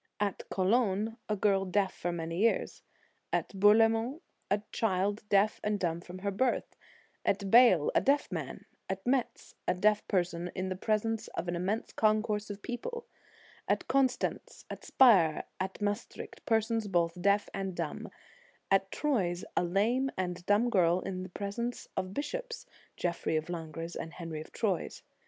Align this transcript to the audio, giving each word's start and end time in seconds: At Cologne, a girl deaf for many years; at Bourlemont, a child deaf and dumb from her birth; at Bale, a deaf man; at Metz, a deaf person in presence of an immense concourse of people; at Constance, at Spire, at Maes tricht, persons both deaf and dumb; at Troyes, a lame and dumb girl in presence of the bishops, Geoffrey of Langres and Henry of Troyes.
At 0.19 0.41
Cologne, 0.49 1.17
a 1.29 1.35
girl 1.35 1.63
deaf 1.63 1.93
for 1.93 2.11
many 2.11 2.39
years; 2.39 2.81
at 3.31 3.49
Bourlemont, 3.49 4.21
a 4.49 4.63
child 4.71 5.21
deaf 5.29 5.59
and 5.63 5.79
dumb 5.79 6.01
from 6.01 6.17
her 6.25 6.31
birth; 6.31 6.75
at 7.23 7.51
Bale, 7.51 7.91
a 7.93 8.01
deaf 8.01 8.31
man; 8.31 8.65
at 8.89 9.05
Metz, 9.05 9.53
a 9.67 9.75
deaf 9.75 10.07
person 10.07 10.49
in 10.55 10.75
presence 10.79 11.27
of 11.37 11.47
an 11.47 11.55
immense 11.55 11.93
concourse 11.93 12.49
of 12.49 12.63
people; 12.63 13.05
at 13.67 13.87
Constance, 13.87 14.65
at 14.71 14.83
Spire, 14.83 15.43
at 15.59 15.79
Maes 15.83 16.07
tricht, 16.07 16.43
persons 16.47 16.87
both 16.87 17.21
deaf 17.21 17.47
and 17.53 17.75
dumb; 17.75 18.09
at 18.71 18.91
Troyes, 18.91 19.45
a 19.55 19.63
lame 19.63 20.09
and 20.17 20.43
dumb 20.47 20.71
girl 20.71 21.01
in 21.01 21.29
presence 21.29 21.87
of 21.95 22.05
the 22.07 22.13
bishops, 22.13 22.65
Geoffrey 22.97 23.35
of 23.35 23.49
Langres 23.51 23.95
and 23.95 24.13
Henry 24.13 24.41
of 24.41 24.51
Troyes. 24.51 25.03